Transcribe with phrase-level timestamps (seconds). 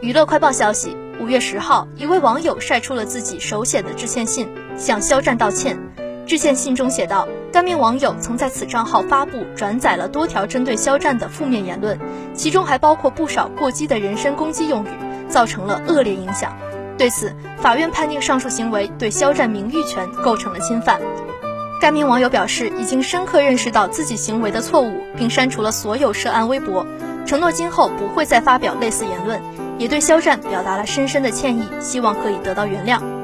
[0.00, 5.76] 娱乐快报消息：五月十号，一位网友晒出了自己手写的致歉信，向肖战道歉。
[6.24, 11.98] 致歉信中写道，该名网友曾在此账号发布、转载了多条针对肖战的负面言论，
[12.32, 14.88] 其中还包括不少过激的人身攻击用语，
[15.28, 16.56] 造成了恶劣影响。
[16.96, 21.00] 对此，法院判定上述行为对肖战名誉权构成了侵犯。
[21.80, 26.86] 该名网友表示，已经深刻认识到自己行为的错误，并删除了所有涉案微博，
[27.26, 29.42] 承诺今后不会再发表类似言论。
[29.78, 33.17] 也对肖战表达了深深的歉意，希望可以得到原谅。